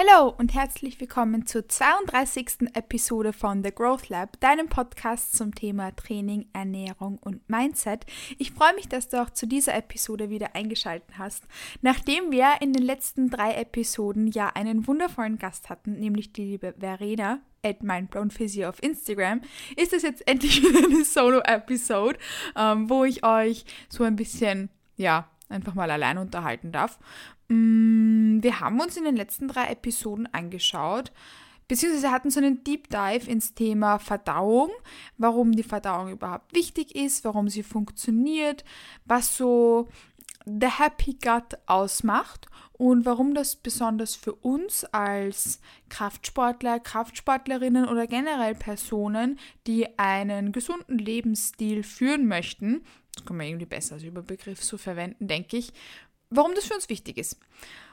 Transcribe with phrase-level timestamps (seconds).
[0.00, 2.72] Hallo und herzlich willkommen zur 32.
[2.72, 8.06] Episode von The Growth Lab, deinem Podcast zum Thema Training, Ernährung und Mindset.
[8.38, 11.44] Ich freue mich, dass du auch zu dieser Episode wieder eingeschaltet hast.
[11.82, 16.74] Nachdem wir in den letzten drei Episoden ja einen wundervollen Gast hatten, nämlich die liebe
[16.78, 19.42] Verena, at mindblownphysio auf Instagram,
[19.76, 22.18] ist es jetzt endlich wieder eine Solo-Episode,
[22.56, 26.98] ähm, wo ich euch so ein bisschen, ja, einfach mal allein unterhalten darf.
[27.50, 31.10] Mm, wir haben uns in den letzten drei Episoden angeschaut,
[31.66, 34.70] beziehungsweise hatten so einen Deep Dive ins Thema Verdauung,
[35.18, 38.64] warum die Verdauung überhaupt wichtig ist, warum sie funktioniert,
[39.04, 39.88] was so
[40.46, 48.54] The Happy Gut ausmacht und warum das besonders für uns als Kraftsportler, Kraftsportlerinnen oder generell
[48.54, 52.82] Personen, die einen gesunden Lebensstil führen möchten,
[53.14, 55.72] das kann man irgendwie besser als Überbegriff so verwenden, denke ich,
[56.30, 57.38] warum das für uns wichtig ist.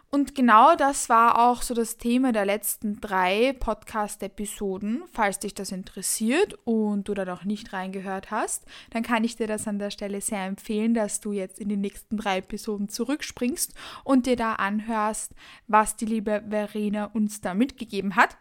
[0.09, 5.03] Und genau das war auch so das Thema der letzten drei Podcast-Episoden.
[5.11, 9.47] Falls dich das interessiert und du da noch nicht reingehört hast, dann kann ich dir
[9.47, 13.73] das an der Stelle sehr empfehlen, dass du jetzt in die nächsten drei Episoden zurückspringst
[14.05, 15.33] und dir da anhörst,
[15.67, 18.38] was die liebe Verena uns da mitgegeben hat.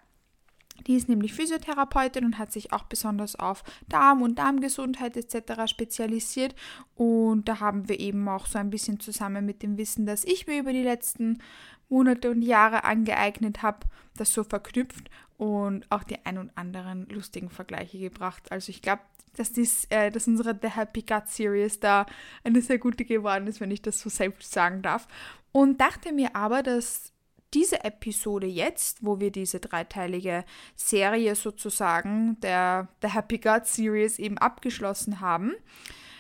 [0.87, 5.69] Die ist nämlich Physiotherapeutin und hat sich auch besonders auf Darm und Darmgesundheit etc.
[5.71, 6.55] spezialisiert.
[6.95, 10.47] Und da haben wir eben auch so ein bisschen zusammen mit dem Wissen, das ich
[10.47, 11.43] mir über die letzten
[11.89, 17.51] Monate und Jahre angeeignet habe, das so verknüpft und auch die ein und anderen lustigen
[17.51, 18.51] Vergleiche gebracht.
[18.51, 19.03] Also ich glaube,
[19.37, 22.07] dass, dies, äh, dass unsere The Happy Gut Series da
[22.43, 25.07] eine sehr gute geworden ist, wenn ich das so selbst sagen darf.
[25.53, 27.13] Und dachte mir aber, dass
[27.57, 34.37] diese Episode jetzt, wo wir diese dreiteilige Serie sozusagen der, der Happy God Series eben
[34.37, 35.55] abgeschlossen haben,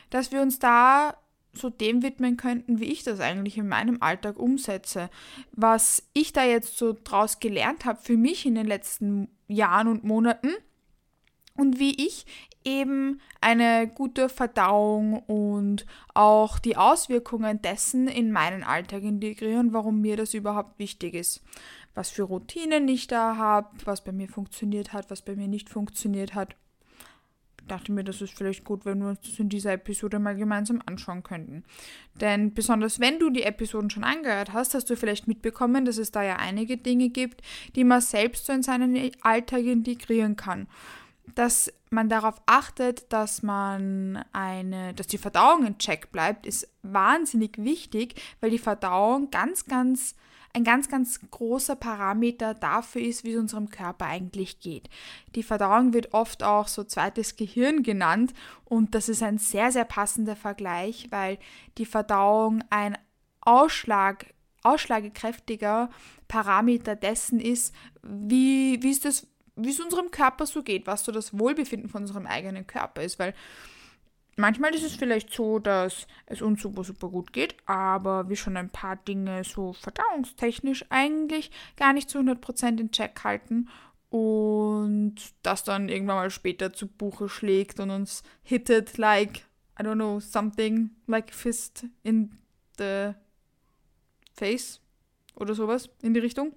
[0.09, 1.14] dass wir uns da
[1.53, 5.11] so dem widmen könnten, wie ich das eigentlich in meinem Alltag umsetze.
[5.53, 10.05] Was ich da jetzt so draus gelernt habe für mich in den letzten Jahren und
[10.05, 10.55] Monaten
[11.56, 12.26] und wie ich
[12.66, 20.16] eben eine gute Verdauung und auch die Auswirkungen dessen in meinen Alltag integrieren, warum mir
[20.16, 21.42] das überhaupt wichtig ist.
[21.95, 25.70] Was für Routinen ich da habe, was bei mir funktioniert hat, was bei mir nicht
[25.70, 26.56] funktioniert hat.
[27.61, 30.36] Ich dachte mir, das ist vielleicht gut, wenn wir uns das in dieser Episode mal
[30.36, 31.64] gemeinsam anschauen könnten.
[32.20, 36.11] Denn besonders wenn du die Episoden schon angehört hast, hast du vielleicht mitbekommen, dass es
[36.11, 37.42] da ja einige Dinge gibt,
[37.74, 40.66] die man selbst so in seinen Alltag integrieren kann
[41.35, 47.59] dass man darauf achtet, dass man eine, dass die Verdauung in Check bleibt, ist wahnsinnig
[47.59, 50.14] wichtig, weil die Verdauung ganz, ganz
[50.57, 54.89] ein ganz, ganz großer Parameter dafür ist, wie es unserem Körper eigentlich geht.
[55.35, 58.33] Die Verdauung wird oft auch so zweites Gehirn genannt
[58.64, 61.39] und das ist ein sehr, sehr passender Vergleich, weil
[61.77, 62.97] die Verdauung ein
[63.43, 64.33] Ausschlag,
[64.63, 65.91] ausschlagekräftiger
[66.27, 71.12] Parameter dessen ist, wie, wie ist das wie es unserem Körper so geht, was so
[71.12, 73.34] das Wohlbefinden von unserem eigenen Körper ist, weil
[74.36, 78.56] manchmal ist es vielleicht so, dass es uns super, super gut geht, aber wir schon
[78.56, 83.68] ein paar Dinge so verdauungstechnisch eigentlich gar nicht zu 100% in Check halten
[84.11, 89.46] und das dann irgendwann mal später zu Buche schlägt und uns hittet like,
[89.78, 92.39] I don't know, something like a fist in
[92.78, 93.12] the
[94.34, 94.80] face
[95.36, 96.52] oder sowas in die Richtung.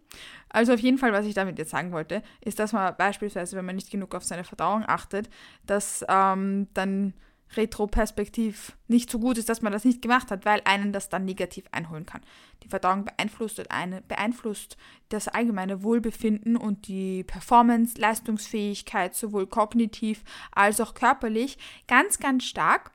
[0.50, 3.66] Also auf jeden Fall, was ich damit jetzt sagen wollte, ist, dass man beispielsweise, wenn
[3.66, 5.30] man nicht genug auf seine Verdauung achtet,
[5.66, 7.14] dass ähm, dann
[7.56, 11.26] retroperspektiv nicht so gut ist, dass man das nicht gemacht hat, weil einen das dann
[11.26, 12.22] negativ einholen kann.
[12.64, 14.78] Die Verdauung beeinflusst, eine, beeinflusst
[15.10, 21.58] das allgemeine Wohlbefinden und die Performance, Leistungsfähigkeit, sowohl kognitiv als auch körperlich,
[21.88, 22.92] ganz, ganz stark.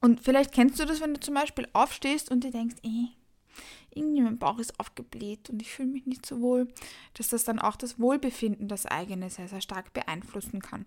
[0.00, 3.08] Und vielleicht kennst du das, wenn du zum Beispiel aufstehst und dir denkst, eh,
[3.94, 6.68] irgendwie mein Bauch ist aufgebläht und ich fühle mich nicht so wohl,
[7.14, 10.86] dass das dann auch das Wohlbefinden, das eigene, sehr, sehr stark beeinflussen kann.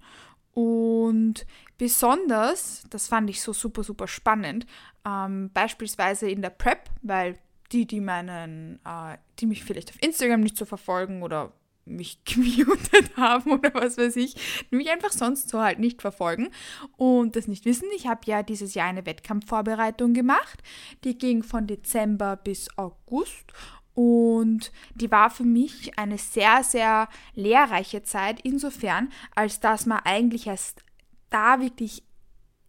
[0.53, 1.45] Und
[1.77, 4.65] besonders, das fand ich so super, super spannend,
[5.05, 7.39] ähm, beispielsweise in der Prep, weil
[7.71, 11.53] die, die meinen, äh, die mich vielleicht auf Instagram nicht so verfolgen oder
[11.85, 14.35] mich gemutet haben oder was weiß ich,
[14.69, 16.49] mich einfach sonst so halt nicht verfolgen
[16.97, 17.87] und das nicht wissen.
[17.95, 20.61] Ich habe ja dieses Jahr eine Wettkampfvorbereitung gemacht,
[21.03, 23.53] die ging von Dezember bis August
[23.93, 30.47] und die war für mich eine sehr, sehr lehrreiche Zeit, insofern, als dass man eigentlich
[30.47, 30.83] erst
[31.29, 32.03] da wirklich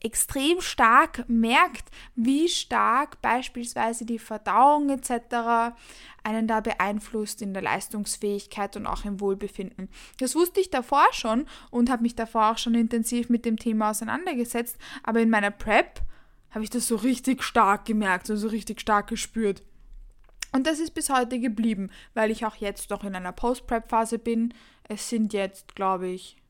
[0.05, 5.75] extrem stark merkt, wie stark beispielsweise die Verdauung etc.
[6.23, 9.89] einen da beeinflusst in der Leistungsfähigkeit und auch im Wohlbefinden.
[10.19, 13.91] Das wusste ich davor schon und habe mich davor auch schon intensiv mit dem Thema
[13.91, 16.01] auseinandergesetzt, aber in meiner Prep
[16.51, 19.63] habe ich das so richtig stark gemerkt, so, so richtig stark gespürt.
[20.53, 24.53] Und das ist bis heute geblieben, weil ich auch jetzt noch in einer Post-Prep-Phase bin.
[24.87, 26.42] Es sind jetzt, glaube ich,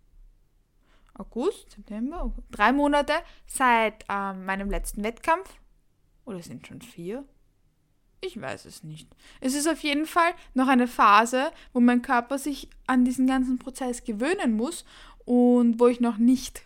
[1.14, 3.14] August, September, drei Monate
[3.46, 5.48] seit ähm, meinem letzten Wettkampf.
[6.24, 7.24] Oder sind schon vier?
[8.20, 9.08] Ich weiß es nicht.
[9.40, 13.58] Es ist auf jeden Fall noch eine Phase, wo mein Körper sich an diesen ganzen
[13.58, 14.84] Prozess gewöhnen muss
[15.24, 16.64] und wo ich noch nicht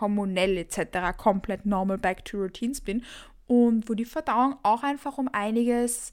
[0.00, 1.16] hormonell etc.
[1.16, 3.04] komplett normal back to routines bin
[3.46, 6.12] und wo die Verdauung auch einfach um einiges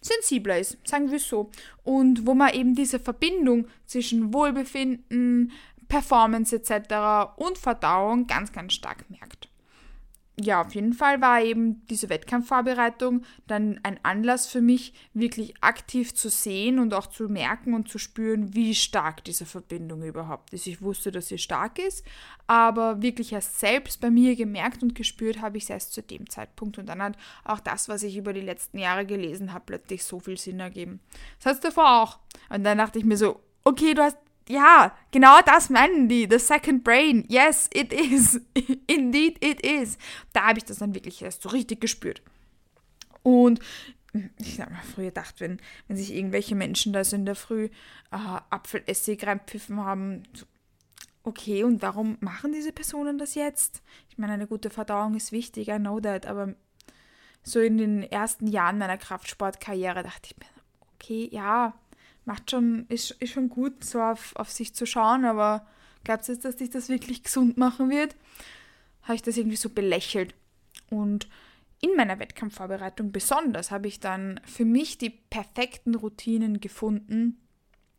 [0.00, 1.50] sensibler ist, sagen wir so.
[1.82, 5.52] Und wo man eben diese Verbindung zwischen Wohlbefinden,
[5.88, 7.32] Performance etc.
[7.36, 9.48] und Verdauung ganz, ganz stark merkt
[10.38, 16.14] ja, auf jeden Fall war eben diese Wettkampfvorbereitung dann ein Anlass für mich, wirklich aktiv
[16.14, 20.66] zu sehen und auch zu merken und zu spüren, wie stark diese Verbindung überhaupt ist.
[20.66, 22.04] Ich wusste, dass sie stark ist,
[22.46, 26.28] aber wirklich erst selbst bei mir gemerkt und gespürt habe ich es erst zu dem
[26.28, 26.76] Zeitpunkt.
[26.76, 30.20] Und dann hat auch das, was ich über die letzten Jahre gelesen habe, plötzlich so
[30.20, 31.00] viel Sinn ergeben.
[31.38, 32.18] Das hat es davor auch.
[32.50, 34.18] Und dann dachte ich mir so, okay, du hast
[34.48, 36.28] ja, genau das meinen die.
[36.30, 37.24] The second brain.
[37.28, 38.40] Yes, it is.
[38.86, 39.98] Indeed, it is.
[40.32, 42.22] Da habe ich das dann wirklich erst so richtig gespürt.
[43.22, 43.60] Und
[44.38, 47.64] ich habe mir früher gedacht, wenn, wenn sich irgendwelche Menschen da so in der Früh
[48.12, 50.46] äh, Apfelessig reinpfiffen haben, so,
[51.24, 53.82] okay, und warum machen diese Personen das jetzt?
[54.08, 56.54] Ich meine, eine gute Verdauung ist wichtig, I know that, aber
[57.42, 60.46] so in den ersten Jahren meiner Kraftsportkarriere dachte ich mir,
[60.94, 61.74] okay, ja,
[62.26, 65.66] macht schon, ist, ist schon gut, so auf, auf sich zu schauen, aber
[66.04, 68.14] glaubst du jetzt, dass dich das wirklich gesund machen wird?
[69.02, 70.34] Habe ich das irgendwie so belächelt.
[70.90, 71.28] Und
[71.80, 77.40] in meiner Wettkampfvorbereitung besonders habe ich dann für mich die perfekten Routinen gefunden,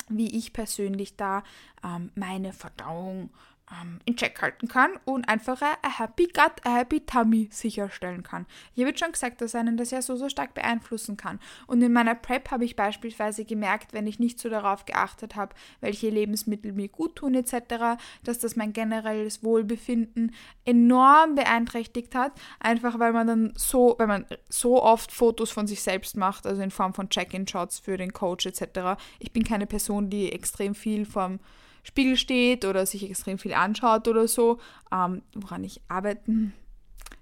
[0.09, 1.43] wie ich persönlich da
[1.83, 3.29] ähm, meine Verdauung
[3.71, 8.45] ähm, in Check halten kann und einfach ein Happy Gut, ein Happy Tummy sicherstellen kann.
[8.77, 11.39] Habe jetzt schon gesagt, dass einen das ja so, so stark beeinflussen kann.
[11.67, 15.53] Und in meiner Prep habe ich beispielsweise gemerkt, wenn ich nicht so darauf geachtet habe,
[15.81, 20.33] welche Lebensmittel mir gut tun etc., dass das mein generelles Wohlbefinden
[20.65, 25.81] enorm beeinträchtigt hat, einfach weil man dann so, wenn man so oft Fotos von sich
[25.81, 28.99] selbst macht, also in Form von Check-in-Shots für den Coach etc.
[29.19, 31.39] Ich bin keine Person, die extrem viel vom
[31.87, 34.59] Spiegel steht oder sich extrem viel anschaut oder so,
[34.91, 36.53] ähm, woran ich arbeiten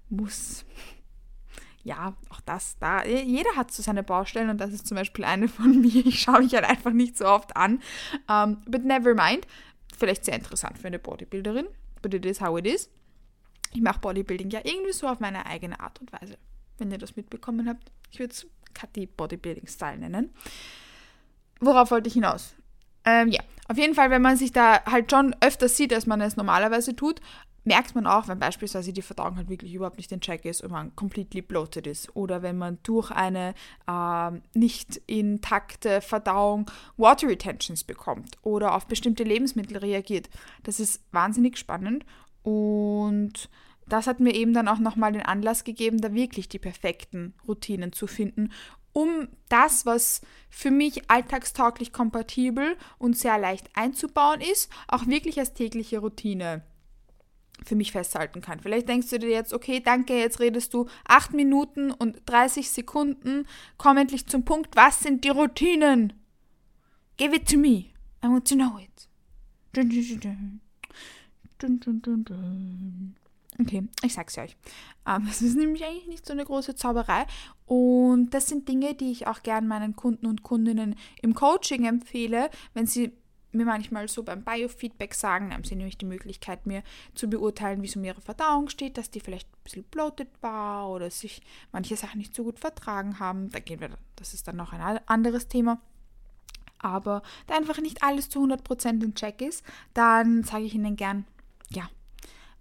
[0.09, 0.65] muss.
[1.83, 3.05] Ja, auch das da.
[3.05, 6.07] Jeder hat so seine Baustellen und das ist zum Beispiel eine von mir.
[6.07, 7.75] Ich schaue mich halt einfach nicht so oft an.
[8.27, 9.45] Um, ähm, but never mind.
[9.95, 11.67] Vielleicht sehr interessant für eine Bodybuilderin.
[12.01, 12.89] But it is how it is.
[13.71, 16.39] Ich mache Bodybuilding ja irgendwie so auf meine eigene Art und Weise.
[16.79, 17.91] Wenn ihr das mitbekommen habt.
[18.09, 20.33] Ich würde es Kathi Bodybuilding Style nennen.
[21.59, 22.55] Worauf wollte ich hinaus?
[23.05, 23.29] Ähm,
[23.67, 26.95] auf jeden Fall, wenn man sich da halt schon öfter sieht, als man es normalerweise
[26.95, 27.21] tut,
[27.65, 30.71] merkt man auch, wenn beispielsweise die Verdauung halt wirklich überhaupt nicht in Check ist und
[30.71, 32.15] man completely bloated ist.
[32.15, 33.55] Oder wenn man durch eine
[33.87, 40.29] äh, nicht intakte Verdauung Water Retentions bekommt oder auf bestimmte Lebensmittel reagiert.
[40.63, 42.05] Das ist wahnsinnig spannend
[42.43, 43.49] und
[43.87, 47.93] das hat mir eben dann auch nochmal den Anlass gegeben, da wirklich die perfekten Routinen
[47.93, 48.51] zu finden
[48.95, 55.53] um das, was für mich alltagstauglich kompatibel und sehr leicht einzubauen ist, auch wirklich als
[55.53, 56.63] tägliche Routine
[57.65, 58.61] für mich festhalten kann.
[58.61, 63.45] Vielleicht denkst du dir jetzt, okay, danke, jetzt redest du 8 Minuten und 30 Sekunden,
[63.77, 66.13] komm endlich zum Punkt, was sind die Routinen?
[67.17, 67.91] Give it to me,
[68.23, 69.09] I want to know it.
[71.57, 73.15] Dun, dun, dun,
[73.59, 74.55] Okay, ich sag's euch.
[75.07, 77.25] Ähm, es ist nämlich eigentlich nicht so eine große Zauberei.
[77.65, 82.49] Und das sind Dinge, die ich auch gern meinen Kunden und Kundinnen im Coaching empfehle,
[82.73, 83.13] wenn sie
[83.55, 86.83] mir manchmal so beim Biofeedback sagen, haben sie nämlich die Möglichkeit, mir
[87.15, 90.89] zu beurteilen, wie es um ihre Verdauung steht, dass die vielleicht ein bisschen bloated war
[90.89, 93.49] oder sich manche Sachen nicht so gut vertragen haben.
[93.51, 95.79] Da gehen wir, das ist dann noch ein anderes Thema.
[96.79, 101.25] Aber da einfach nicht alles zu 100% in Check ist, dann sage ich ihnen gern,
[101.69, 101.89] ja,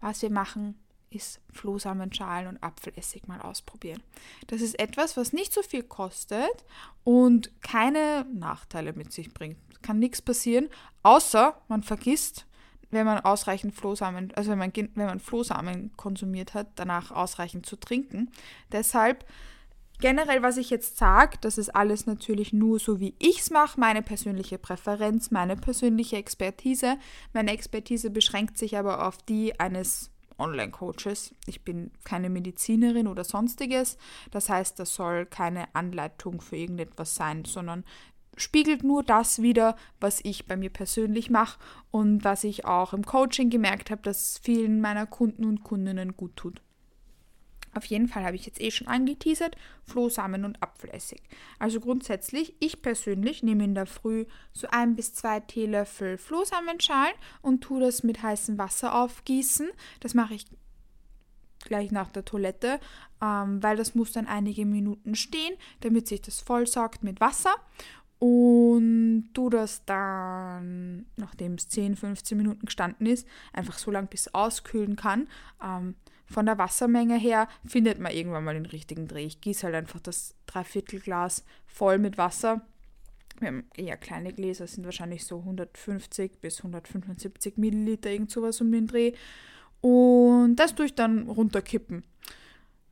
[0.00, 0.76] was wir machen,
[1.14, 4.02] ist Flohsamenschalen und Apfelessig mal ausprobieren.
[4.46, 6.64] Das ist etwas, was nicht so viel kostet
[7.04, 9.58] und keine Nachteile mit sich bringt.
[9.82, 10.68] Kann nichts passieren,
[11.02, 12.46] außer man vergisst,
[12.90, 17.76] wenn man ausreichend Flohsamen, also wenn man, wenn man Flohsamen konsumiert hat, danach ausreichend zu
[17.76, 18.30] trinken.
[18.72, 19.26] Deshalb
[20.00, 23.78] generell, was ich jetzt sage, das ist alles natürlich nur so, wie ich es mache,
[23.78, 26.96] meine persönliche Präferenz, meine persönliche Expertise.
[27.32, 31.34] Meine Expertise beschränkt sich aber auf die eines Online-Coaches.
[31.46, 33.98] Ich bin keine Medizinerin oder sonstiges.
[34.30, 37.84] Das heißt, das soll keine Anleitung für irgendetwas sein, sondern
[38.36, 41.58] spiegelt nur das wieder, was ich bei mir persönlich mache
[41.90, 46.36] und was ich auch im Coaching gemerkt habe, dass vielen meiner Kunden und Kundinnen gut
[46.36, 46.60] tut.
[47.74, 51.22] Auf jeden Fall habe ich jetzt eh schon angeteasert, Flohsamen und Apfelessig.
[51.58, 57.62] Also grundsätzlich, ich persönlich nehme in der Früh so ein bis zwei Teelöffel Flohsamenschalen und
[57.62, 59.70] tue das mit heißem Wasser aufgießen.
[60.00, 60.46] Das mache ich
[61.64, 62.78] gleich nach der Toilette,
[63.22, 67.54] ähm, weil das muss dann einige Minuten stehen, damit sich das vollsaugt mit Wasser.
[68.18, 74.22] Und du das dann, nachdem es 10, 15 Minuten gestanden ist, einfach so lange bis
[74.22, 75.28] es auskühlen kann.
[75.62, 75.94] Ähm,
[76.26, 79.26] von der Wassermenge her findet man irgendwann mal den richtigen Dreh.
[79.26, 82.62] Ich gieße halt einfach das Dreiviertelglas voll mit Wasser.
[83.40, 88.70] Wir haben eher kleine Gläser, sind wahrscheinlich so 150 bis 175 Milliliter, irgend sowas um
[88.70, 89.12] den Dreh.
[89.80, 92.04] Und das tue ich dann runterkippen.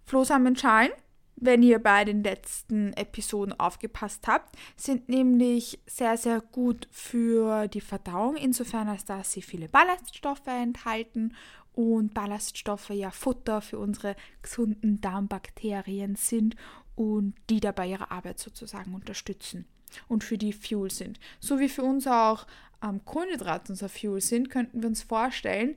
[0.05, 0.91] Flohsamenschalen,
[1.37, 7.81] wenn ihr bei den letzten Episoden aufgepasst habt, sind nämlich sehr, sehr gut für die
[7.81, 11.35] Verdauung, insofern als dass sie viele Ballaststoffe enthalten
[11.75, 16.57] und Ballaststoffe ja Futter für unsere gesunden Darmbakterien sind
[16.95, 19.67] und die dabei ihre Arbeit sozusagen unterstützen
[20.09, 21.19] und für die Fuel sind.
[21.41, 22.47] So wie für uns auch
[22.83, 25.77] ähm, Kohlenhydrate unser Fuel sind, könnten wir uns vorstellen,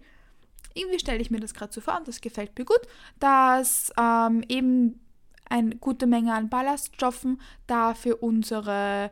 [0.73, 2.81] irgendwie stelle ich mir das gerade so vor und das gefällt mir gut,
[3.19, 4.99] dass ähm, eben
[5.47, 9.11] eine gute Menge an Ballaststoffen da für unsere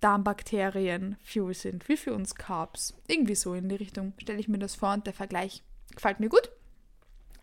[0.00, 2.94] Darmbakterien Fuel sind, wie für uns Carbs.
[3.08, 5.62] Irgendwie so in die Richtung stelle ich mir das vor und der Vergleich
[5.94, 6.50] Gefällt mir gut.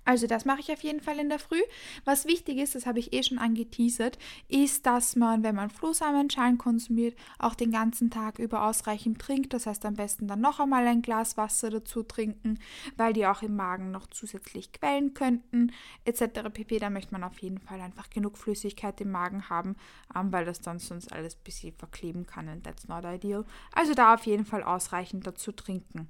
[0.04, 1.62] Also das mache ich auf jeden Fall in der Früh.
[2.06, 4.18] Was wichtig ist, das habe ich eh schon angeteasert,
[4.48, 9.54] ist, dass man, wenn man Flohsamenschalen konsumiert, auch den ganzen Tag über ausreichend trinkt.
[9.54, 12.60] Das heißt am besten dann noch einmal ein Glas Wasser dazu trinken,
[12.98, 15.72] weil die auch im Magen noch zusätzlich quellen könnten,
[16.06, 16.50] etc.
[16.52, 16.80] pp.
[16.80, 19.76] Da möchte man auf jeden Fall einfach genug Flüssigkeit im Magen haben,
[20.16, 23.46] ähm, weil das dann sonst alles ein bisschen verkleben kann und that's not ideal.
[23.72, 26.10] Also da auf jeden Fall ausreichend dazu trinken.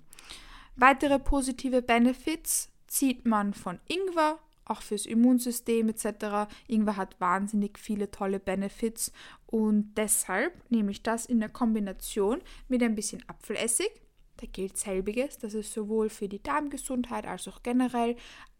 [0.76, 6.50] Weitere positive Benefits zieht man von Ingwer, auch fürs Immunsystem etc.
[6.68, 9.12] Ingwer hat wahnsinnig viele tolle Benefits
[9.46, 13.90] und deshalb nehme ich das in der Kombination mit ein bisschen Apfelessig.
[14.38, 18.16] Da gilt selbiges, das ist sowohl für die Darmgesundheit als auch generell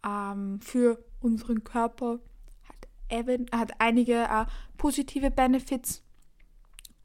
[0.06, 2.20] ähm, für unseren Körper
[2.64, 4.46] hat, even, hat einige äh,
[4.78, 6.04] positive Benefits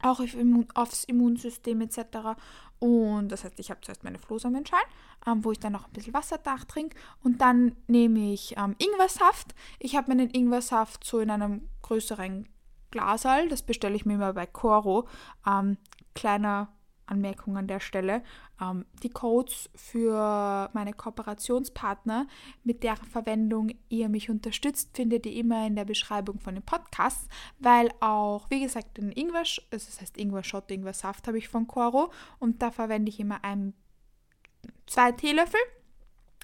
[0.01, 2.37] auch auf Immun, aufs Immunsystem etc.
[2.79, 4.85] Und das heißt, ich habe zuerst meine Flohsamenschalen,
[5.25, 6.95] ähm, wo ich dann noch ein bisschen Wasser trinke.
[7.23, 9.55] Und dann nehme ich ähm, Ingwersaft.
[9.79, 12.47] Ich habe meinen Ingwersaft so in einem größeren
[12.91, 13.49] Glasal.
[13.49, 15.07] Das bestelle ich mir immer bei Coro.
[15.45, 15.77] Ähm,
[16.13, 16.69] kleiner
[17.07, 18.21] Anmerkung an der Stelle.
[18.61, 22.27] Ähm, die Codes für meine Kooperationspartner,
[22.63, 27.27] mit deren Verwendung ihr mich unterstützt, findet ihr immer in der Beschreibung von den Podcasts,
[27.59, 32.11] weil auch, wie gesagt, den Ingwer, also das heißt Ingwer-Shot, Ingwer-Saft habe ich von Coro
[32.39, 33.73] und da verwende ich immer ein,
[34.85, 35.59] zwei Teelöffel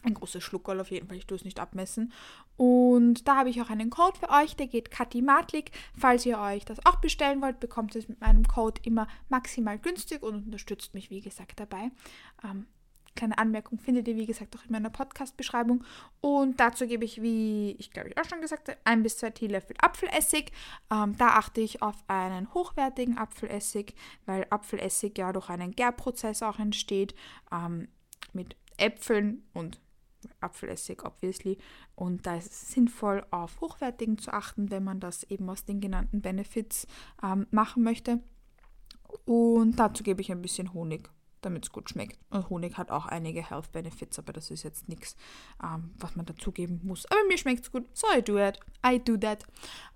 [0.04, 2.12] ein großes Schluckerl auf jeden Fall, ich tue es nicht abmessen.
[2.58, 5.72] Und da habe ich auch einen Code für euch, der geht Kathi Matlik.
[5.98, 10.22] Falls ihr euch das auch bestellen wollt, bekommt es mit meinem Code immer maximal günstig
[10.24, 11.92] und unterstützt mich, wie gesagt, dabei.
[12.44, 12.68] Ähm,
[13.16, 15.84] kleine Anmerkung findet ihr, wie gesagt, auch in meiner Podcast-Beschreibung.
[16.22, 19.30] Und dazu gebe ich, wie ich glaube ich auch schon gesagt habe, ein bis zwei
[19.30, 20.52] Teelöffel Apfelessig.
[20.92, 23.96] Ähm, da achte ich auf einen hochwertigen Apfelessig,
[24.26, 27.16] weil Apfelessig ja durch einen Gärprozess auch entsteht.
[27.52, 27.88] Ähm,
[28.34, 29.80] mit Äpfeln und
[30.40, 31.58] Apfelessig, obviously.
[31.96, 35.82] Und da ist es sinnvoll, auf Hochwertigen zu achten, wenn man das eben aus den
[35.82, 36.88] genannten Benefits
[37.24, 38.20] ähm, machen möchte.
[39.26, 41.10] Und dazu gebe ich ein bisschen Honig,
[41.42, 42.18] damit es gut schmeckt.
[42.30, 45.16] Und Honig hat auch einige Health Benefits, aber das ist jetzt nichts,
[45.64, 47.06] ähm, was man dazugeben muss.
[47.06, 48.60] Aber mir schmeckt es gut, so I do it.
[48.86, 49.44] I do that.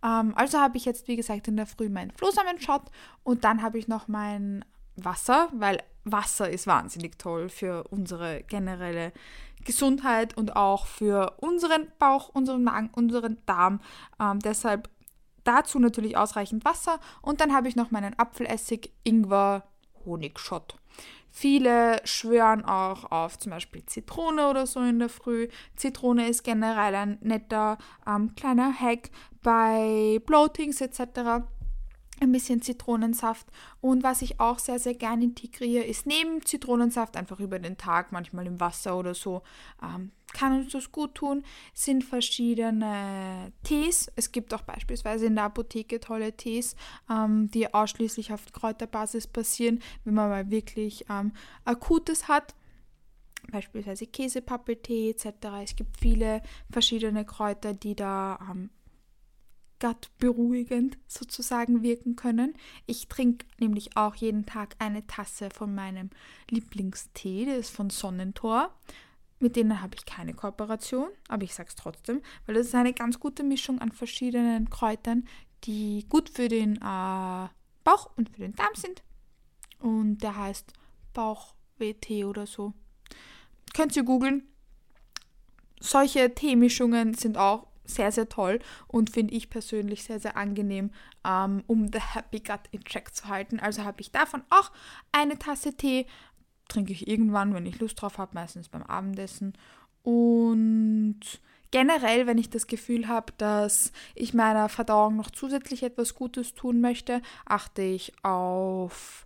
[0.03, 2.83] Ähm, also habe ich jetzt, wie gesagt, in der Früh meinen Flohsamenshot
[3.23, 4.63] und dann habe ich noch mein
[4.97, 9.13] Wasser, weil Wasser ist wahnsinnig toll für unsere generelle
[9.67, 13.81] Gesundheit und auch für unseren Bauch, unseren Magen, unseren Darm.
[14.19, 14.89] Ähm, deshalb
[15.43, 19.67] dazu natürlich ausreichend Wasser und dann habe ich noch meinen Apfelessig, Ingwer,
[20.05, 20.77] Honigshot.
[21.29, 25.49] Viele schwören auch auf zum Beispiel Zitrone oder so in der Früh.
[25.75, 29.11] Zitrone ist generell ein netter ähm, kleiner Hack
[29.43, 31.43] bei Bloatings etc
[32.19, 33.47] ein bisschen Zitronensaft.
[33.81, 38.11] Und was ich auch sehr, sehr gerne integriere, ist neben Zitronensaft einfach über den Tag,
[38.11, 39.43] manchmal im Wasser oder so,
[39.83, 41.43] ähm, kann uns das gut tun,
[41.73, 44.11] sind verschiedene Tees.
[44.15, 46.75] Es gibt auch beispielsweise in der Apotheke tolle Tees,
[47.09, 51.31] ähm, die ausschließlich auf Kräuterbasis basieren, wenn man mal wirklich ähm,
[51.65, 52.55] Akutes hat
[53.51, 55.27] beispielsweise Käsepappeltee etc.
[55.63, 58.69] Es gibt viele verschiedene Kräuter, die da ähm,
[60.19, 62.53] beruhigend sozusagen wirken können.
[62.85, 66.09] Ich trinke nämlich auch jeden Tag eine Tasse von meinem
[66.49, 68.73] Lieblingstee, der ist von Sonnentor.
[69.39, 72.93] mit denen habe ich keine Kooperation, aber ich sage es trotzdem, weil das ist eine
[72.93, 75.27] ganz gute Mischung an verschiedenen Kräutern,
[75.65, 77.47] die gut für den äh,
[77.83, 79.03] Bauch und für den Darm sind.
[79.79, 80.73] Und der heißt
[81.13, 82.73] Bauchweh-Tee oder so.
[83.73, 84.43] Könnt ihr googeln.
[85.79, 90.91] Solche Teemischungen sind auch sehr, sehr toll und finde ich persönlich sehr, sehr angenehm,
[91.25, 93.59] ähm, um the Happy Gut in Check zu halten.
[93.59, 94.71] Also habe ich davon auch
[95.11, 96.05] eine Tasse Tee.
[96.67, 99.53] Trinke ich irgendwann, wenn ich Lust drauf habe, meistens beim Abendessen.
[100.03, 101.19] Und
[101.71, 106.81] generell, wenn ich das Gefühl habe, dass ich meiner Verdauung noch zusätzlich etwas Gutes tun
[106.81, 109.25] möchte, achte ich auf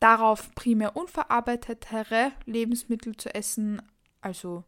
[0.00, 3.80] darauf primär unverarbeitetere Lebensmittel zu essen,
[4.20, 4.64] also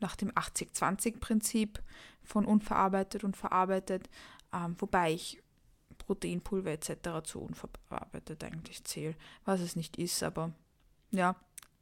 [0.00, 1.80] nach dem 80-20-Prinzip
[2.30, 4.08] von unverarbeitet und verarbeitet,
[4.52, 5.42] ähm, wobei ich
[5.98, 7.24] Proteinpulver etc.
[7.24, 10.52] zu unverarbeitet eigentlich zähle, was es nicht ist, aber
[11.10, 11.36] ja,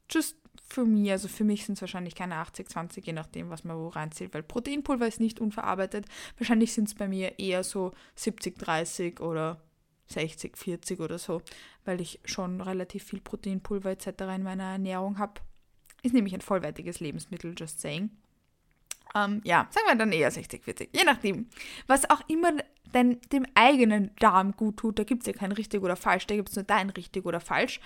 [0.09, 0.35] just
[0.67, 3.87] für mich, also für mich sind es wahrscheinlich keine 80-20, je nachdem, was man wo
[3.87, 6.05] reinzählt, weil Proteinpulver ist nicht unverarbeitet.
[6.37, 9.61] Wahrscheinlich sind es bei mir eher so 70-30 oder
[10.11, 11.41] 60-40 oder so,
[11.85, 14.07] weil ich schon relativ viel Proteinpulver etc.
[14.35, 15.41] in meiner Ernährung habe.
[16.01, 18.09] Ist nämlich ein vollwertiges Lebensmittel, just saying.
[19.15, 21.47] Ähm, ja, sagen wir dann eher 60, 40, je nachdem.
[21.87, 22.51] Was auch immer
[22.93, 26.35] denn dem eigenen Darm gut tut, da gibt es ja kein richtig oder falsch, da
[26.35, 27.79] gibt es nur dein richtig oder falsch.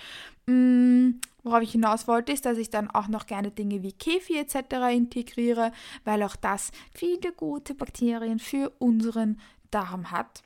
[0.46, 4.40] Mhm, worauf ich hinaus wollte, ist, dass ich dann auch noch gerne Dinge wie Kefir
[4.40, 4.94] etc.
[4.94, 5.72] integriere,
[6.04, 9.40] weil auch das viele gute Bakterien für unseren
[9.70, 10.42] Darm hat.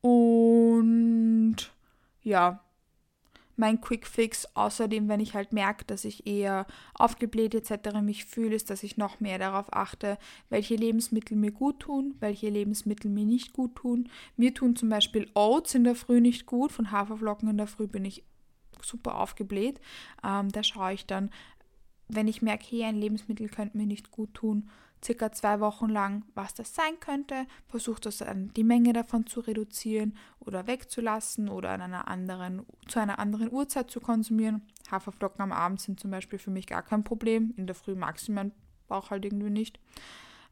[0.00, 1.56] Und
[2.22, 2.60] ja,
[3.58, 4.46] mein Quick Fix.
[4.54, 8.00] Außerdem, wenn ich halt merke, dass ich eher aufgebläht etc.
[8.02, 12.48] mich fühle, ist, dass ich noch mehr darauf achte, welche Lebensmittel mir gut tun, welche
[12.48, 14.08] Lebensmittel mir nicht gut tun.
[14.36, 16.72] Mir tun zum Beispiel Oats in der Früh nicht gut.
[16.72, 18.24] Von Haferflocken in der Früh bin ich
[18.82, 19.80] super aufgebläht.
[20.24, 21.30] Ähm, da schaue ich dann,
[22.08, 24.68] wenn ich merke, hey, ein Lebensmittel könnte mir nicht gut tun,
[25.04, 29.40] circa zwei Wochen lang, was das sein könnte, versucht das dann die Menge davon zu
[29.40, 34.62] reduzieren oder wegzulassen oder an einer anderen, zu einer anderen Uhrzeit zu konsumieren.
[34.90, 37.54] Haferflocken am Abend sind zum Beispiel für mich gar kein Problem.
[37.56, 38.52] In der Früh mag sie mein
[38.88, 39.78] Bauch halt irgendwie nicht.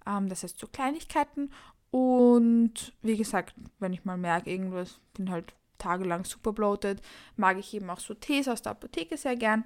[0.06, 1.50] Ähm, das heißt so Kleinigkeiten.
[1.90, 7.00] Und wie gesagt, wenn ich mal merke, irgendwas bin halt tagelang super bloated,
[7.36, 9.64] mag ich eben auch so Tees aus der Apotheke sehr gern.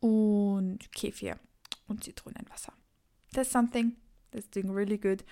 [0.00, 1.38] Und Kefir
[1.86, 2.72] und Zitronenwasser.
[3.32, 3.96] That's something
[4.30, 5.24] that's doing really good.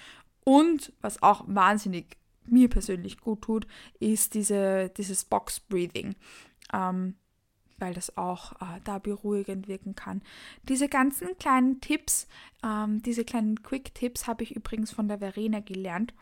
[0.45, 3.67] Und was auch wahnsinnig mir persönlich gut tut,
[3.99, 6.15] ist diese, dieses Box Breathing.
[6.73, 7.17] Ähm,
[7.79, 10.23] weil das auch äh, da beruhigend wirken kann.
[10.65, 12.27] Diese ganzen kleinen Tipps,
[12.65, 16.13] ähm, diese kleinen Quick-Tipps habe ich übrigens von der Verena gelernt.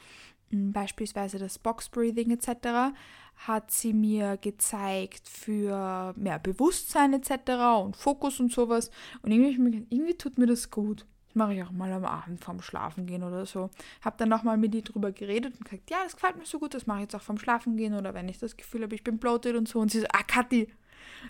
[0.50, 2.94] Beispielsweise das Box Breathing etc.
[3.37, 7.82] hat sie mir gezeigt für mehr Bewusstsein etc.
[7.82, 8.90] und Fokus und sowas.
[9.22, 11.04] Und irgendwie, irgendwie tut mir das gut
[11.37, 13.70] mache ich auch mal am Abend vorm Schlafen gehen oder so.
[14.00, 16.74] Habe dann nochmal mit ihr drüber geredet und gesagt, ja, das gefällt mir so gut,
[16.74, 19.04] das mache ich jetzt auch vorm Schlafen gehen oder wenn ich das Gefühl habe, ich
[19.04, 19.78] bin bloated und so.
[19.78, 20.68] Und sie so, ah, Kathi,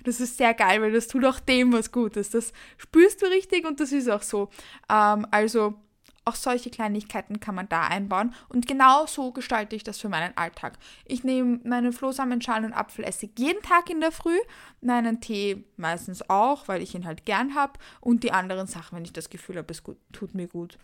[0.04, 2.30] das ist sehr geil, weil das tut auch dem was Gutes.
[2.30, 4.48] Das spürst du richtig und das ist auch so.
[4.88, 5.74] Ähm, also
[6.26, 10.36] auch solche Kleinigkeiten kann man da einbauen und genau so gestalte ich das für meinen
[10.36, 10.76] Alltag.
[11.04, 14.36] Ich nehme meine Flohsamenschalen und Apfelessig jeden Tag in der Früh,
[14.80, 19.04] meinen Tee meistens auch, weil ich ihn halt gern habe und die anderen Sachen, wenn
[19.04, 20.78] ich das Gefühl habe, es gut, tut mir gut.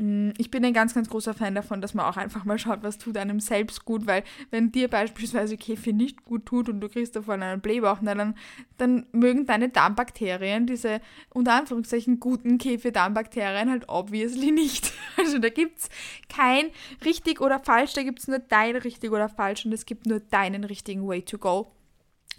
[0.00, 2.82] Mm, ich bin ein ganz, ganz großer Fan davon, dass man auch einfach mal schaut,
[2.82, 6.88] was tut einem selbst gut, weil wenn dir beispielsweise Käfig nicht gut tut und du
[6.88, 8.34] kriegst davon einen Blähbauch, na, dann,
[8.78, 14.90] dann mögen deine Darmbakterien, diese unter Anführungszeichen guten Käfig-Darmbakterien halt obviously nicht.
[15.18, 15.90] Also da gibt es
[16.30, 16.70] kein
[17.04, 20.20] richtig oder falsch, da gibt es nur dein richtig oder falsch und es gibt nur
[20.20, 21.72] deinen richtigen Way to go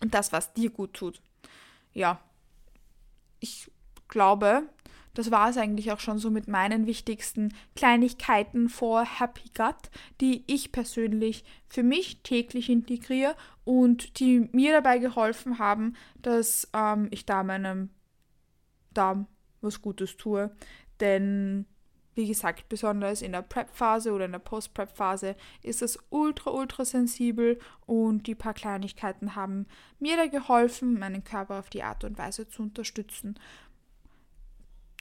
[0.02, 1.22] und das, was dir gut tut.
[1.94, 2.20] Ja,
[3.40, 3.70] ich
[4.08, 4.64] glaube,
[5.14, 10.44] das war es eigentlich auch schon so mit meinen wichtigsten Kleinigkeiten vor Happy Gut, die
[10.48, 17.26] ich persönlich für mich täglich integriere und die mir dabei geholfen haben, dass ähm, ich
[17.26, 17.90] da meinem
[18.94, 19.28] Darm
[19.62, 20.52] was Gutes tue.
[21.00, 21.66] Denn
[22.14, 27.58] wie gesagt, besonders in der Prep-Phase oder in der Post-Prep-Phase ist es ultra, ultra sensibel
[27.86, 29.66] und die paar Kleinigkeiten haben
[30.00, 33.40] mir da geholfen, meinen Körper auf die Art und Weise zu unterstützen,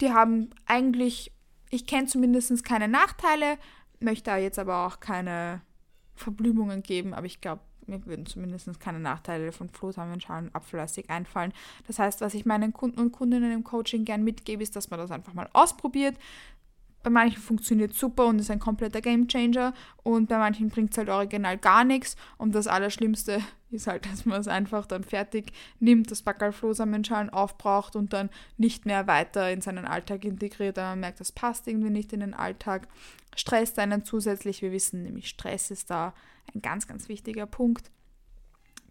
[0.00, 1.32] die haben eigentlich,
[1.70, 3.58] ich kenne zumindest keine Nachteile,
[4.00, 5.60] möchte da jetzt aber auch keine
[6.14, 11.52] Verblümungen geben, aber ich glaube, mir würden zumindest keine Nachteile von Flohsamenschalen und Apfelessig einfallen.
[11.86, 15.00] Das heißt, was ich meinen Kunden und Kundinnen im Coaching gern mitgebe, ist, dass man
[15.00, 16.16] das einfach mal ausprobiert,
[17.02, 21.08] bei manchen funktioniert super und ist ein kompletter Gamechanger und bei manchen bringt es halt
[21.08, 22.16] original gar nichts.
[22.36, 27.30] Und das Allerschlimmste ist halt, dass man es einfach dann fertig nimmt, das Backerl Flohsamenschalen
[27.30, 31.66] aufbraucht und dann nicht mehr weiter in seinen Alltag integriert, weil man merkt, das passt
[31.68, 32.88] irgendwie nicht in den Alltag.
[33.36, 34.60] Stresst einen zusätzlich.
[34.60, 36.14] Wir wissen nämlich, Stress ist da
[36.54, 37.90] ein ganz, ganz wichtiger Punkt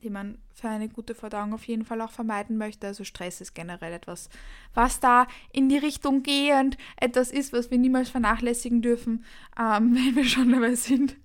[0.04, 2.88] die man für eine gute Verdauung auf jeden Fall auch vermeiden möchte.
[2.88, 4.30] Also Stress ist generell etwas,
[4.74, 9.26] was da in die Richtung gehend etwas ist, was wir niemals vernachlässigen dürfen,
[9.58, 11.16] ähm, wenn wir schon dabei sind.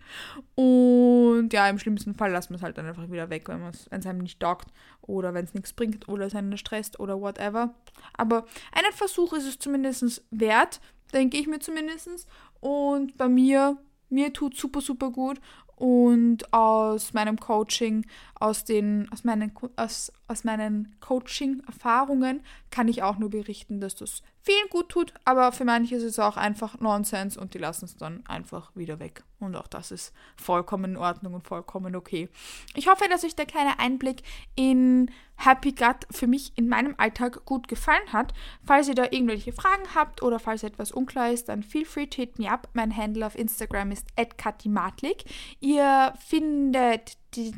[0.55, 4.07] Und ja, im schlimmsten Fall lassen wir es halt dann einfach wieder weg, wenn es
[4.07, 4.69] einem nicht taugt
[5.03, 7.75] oder wenn es nichts bringt oder es einen stresst oder whatever.
[8.17, 10.81] Aber einen Versuch ist es zumindest wert,
[11.13, 12.29] denke ich mir zumindest.
[12.61, 13.79] Und bei mir
[14.15, 15.41] mir tut super, super gut
[15.77, 18.07] und aus meinem Coaching,
[18.39, 24.23] aus, den, aus meinen, aus, aus meinen Coaching-Erfahrungen kann ich auch nur berichten, dass das
[24.45, 27.97] vielen gut tut, aber für manche ist es auch einfach Nonsens und die lassen es
[27.97, 29.25] dann einfach wieder weg.
[29.41, 32.29] Und auch das ist vollkommen in Ordnung und vollkommen okay.
[32.75, 34.23] Ich hoffe, dass euch der kleine Einblick
[34.55, 38.33] in Happy Gut für mich in meinem Alltag gut gefallen hat.
[38.63, 42.17] Falls ihr da irgendwelche Fragen habt oder falls etwas unklar ist, dann feel free to
[42.17, 42.69] hit me up.
[42.73, 44.07] Mein Handle auf Instagram ist
[44.37, 45.25] @katimatlik.
[45.61, 47.53] Ihr findet die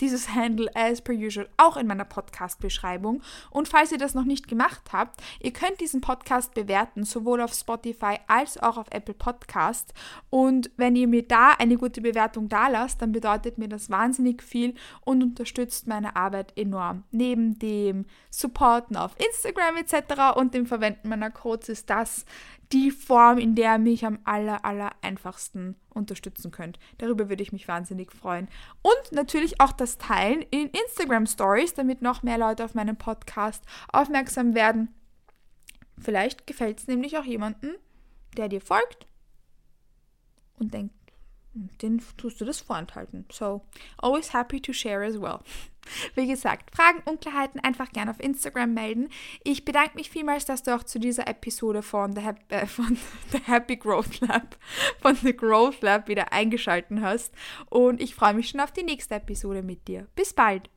[0.00, 3.22] dieses Handle as per usual auch in meiner Podcast-Beschreibung.
[3.50, 7.52] Und falls ihr das noch nicht gemacht habt, ihr könnt diesen Podcast bewerten, sowohl auf
[7.52, 9.92] Spotify als auch auf Apple Podcast.
[10.30, 14.42] Und wenn ihr mir da eine gute Bewertung da lasst, dann bedeutet mir das wahnsinnig
[14.42, 17.04] viel und unterstützt meine Arbeit enorm.
[17.10, 20.36] Neben dem Supporten auf Instagram etc.
[20.36, 22.24] und dem Verwenden meiner Codes ist das
[22.72, 26.78] die Form, in der mich am aller, aller einfachsten unterstützen könnt.
[26.98, 28.48] Darüber würde ich mich wahnsinnig freuen.
[28.82, 33.64] Und natürlich auch das Teilen in Instagram Stories, damit noch mehr Leute auf meinen Podcast
[33.92, 34.94] aufmerksam werden.
[35.98, 37.74] Vielleicht gefällt es nämlich auch jemanden,
[38.36, 39.06] der dir folgt
[40.58, 40.94] und denkt,
[41.82, 43.24] den tust du das vorenthalten.
[43.32, 43.62] So,
[43.98, 45.40] always happy to share as well.
[46.14, 49.08] Wie gesagt, Fragen, Unklarheiten einfach gerne auf Instagram melden.
[49.44, 52.96] Ich bedanke mich vielmals, dass du auch zu dieser Episode von The, Happy, äh, von
[53.32, 54.56] The Happy Growth Lab,
[55.00, 57.34] von The Growth Lab wieder eingeschalten hast.
[57.70, 60.06] Und ich freue mich schon auf die nächste Episode mit dir.
[60.14, 60.68] Bis bald!